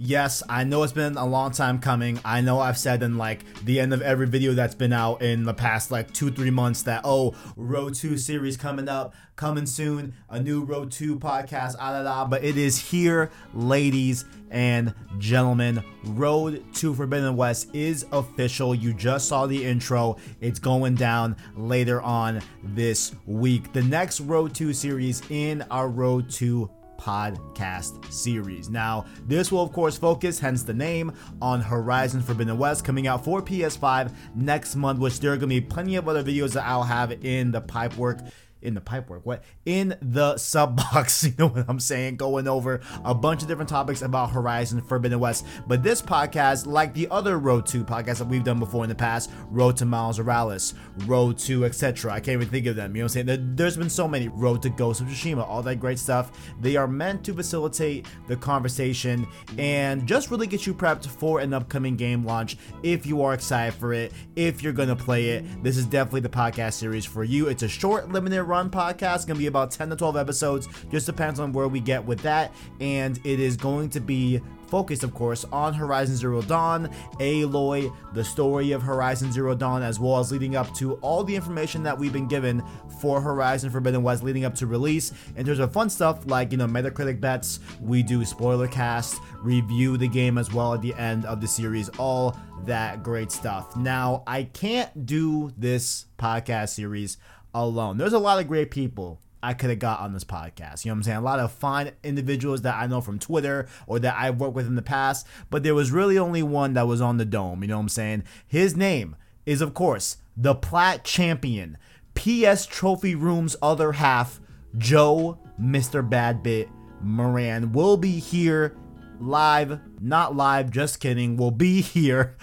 [0.00, 2.20] Yes, I know it's been a long time coming.
[2.24, 5.42] I know I've said in like the end of every video that's been out in
[5.42, 10.14] the past like two, three months that, oh, Road 2 series coming up, coming soon,
[10.30, 12.24] a new Road 2 podcast, ah, da, da.
[12.24, 15.82] But it is here, ladies and gentlemen.
[16.04, 18.76] Road to Forbidden West is official.
[18.76, 20.16] You just saw the intro.
[20.40, 23.72] It's going down later on this week.
[23.72, 28.68] The next Road 2 series in our Road 2 podcast series.
[28.68, 33.24] Now, this will of course focus, hence the name, on Horizon Forbidden West coming out
[33.24, 36.66] for PS5 next month, which there are going to be plenty of other videos that
[36.66, 38.30] I'll have in the pipework
[38.62, 39.20] in the pipework.
[39.24, 39.44] What?
[39.64, 42.16] In the sub box you know what i'm saying?
[42.16, 45.46] Going over a bunch of different topics about horizon forbidden west.
[45.66, 48.94] But this podcast like the other road to podcasts that we've done before in the
[48.94, 50.74] past road to miles morales
[51.06, 53.56] road to etc i can't even think of them you know what i'm saying?
[53.56, 54.28] There's been so many.
[54.28, 56.30] Road to ghost of tsushima all that great stuff.
[56.60, 59.26] They are meant to facilitate the conversation
[59.58, 63.74] and just really get you prepped for an upcoming game launch if you are excited
[63.74, 65.62] for it if you're gonna play it.
[65.62, 67.48] This is definitely the podcast series for you.
[67.48, 69.26] It's a short limited run podcast.
[69.26, 70.68] Gonna be about 10 to 12 episodes.
[70.90, 72.52] Just depends on where we get with that.
[72.80, 78.24] And it is going to be focused, of course, on Horizon Zero Dawn, Aloy, the
[78.24, 81.98] story of Horizon Zero Dawn, as well as leading up to all the information that
[81.98, 82.62] we've been given
[83.00, 85.12] for Horizon Forbidden West leading up to release.
[85.36, 89.96] In terms of fun stuff like, you know, Metacritic bets, we do spoiler cast, review
[89.96, 93.76] the game as well at the end of the series, all that great stuff.
[93.76, 97.16] Now, I can't do this podcast series
[97.54, 97.98] alone.
[97.98, 100.84] There's a lot of great people I could have got on this podcast.
[100.84, 101.16] You know what I'm saying?
[101.18, 104.66] A lot of fine individuals that I know from Twitter or that I've worked with
[104.66, 107.62] in the past, but there was really only one that was on the dome.
[107.62, 108.24] You know what I'm saying?
[108.46, 109.16] His name
[109.46, 111.78] is, of course, the Plat Champion,
[112.14, 114.40] PS Trophy Room's other half,
[114.76, 116.08] Joe Mr.
[116.08, 116.68] Badbit
[117.00, 118.76] Moran, will be here
[119.20, 122.36] live, not live, just kidding, will be here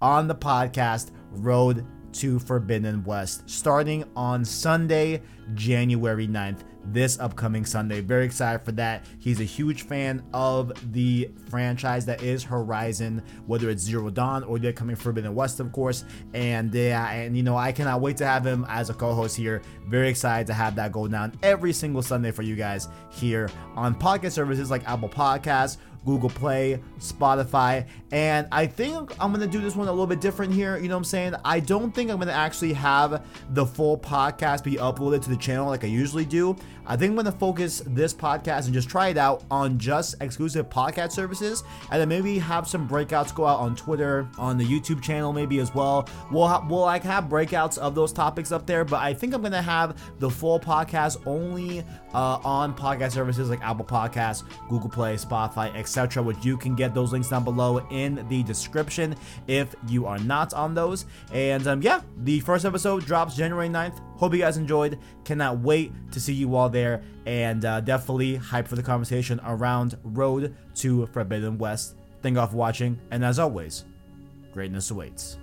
[0.00, 5.22] on the podcast Road to Forbidden West starting on Sunday,
[5.54, 8.00] January 9th, this upcoming Sunday.
[8.00, 9.04] Very excited for that.
[9.18, 14.58] He's a huge fan of the franchise that is Horizon, whether it's Zero Dawn or
[14.58, 16.04] they're coming Forbidden West, of course.
[16.34, 19.62] And yeah, and you know, I cannot wait to have him as a co-host here.
[19.88, 23.94] Very excited to have that go down every single Sunday for you guys here on
[23.94, 27.86] podcast services like Apple Podcasts Google Play, Spotify.
[28.10, 30.76] And I think I'm going to do this one a little bit different here.
[30.76, 31.34] You know what I'm saying?
[31.44, 35.36] I don't think I'm going to actually have the full podcast be uploaded to the
[35.36, 36.56] channel like I usually do.
[36.84, 40.16] I think I'm going to focus this podcast and just try it out on just
[40.20, 41.62] exclusive podcast services.
[41.90, 45.60] And then maybe have some breakouts go out on Twitter, on the YouTube channel, maybe
[45.60, 46.08] as well.
[46.30, 48.84] We'll, ha- we'll like have breakouts of those topics up there.
[48.84, 53.48] But I think I'm going to have the full podcast only uh, on podcast services
[53.48, 57.44] like Apple Podcasts, Google Play, Spotify, etc etc., which you can get those links down
[57.44, 59.14] below in the description
[59.46, 61.04] if you are not on those.
[61.32, 64.00] And um, yeah, the first episode drops January 9th.
[64.16, 64.98] Hope you guys enjoyed.
[65.24, 67.02] Cannot wait to see you all there.
[67.26, 71.96] And uh, definitely hype for the conversation around Road to Forbidden West.
[72.22, 72.98] Thank you all for watching.
[73.10, 73.84] And as always,
[74.52, 75.36] greatness awaits.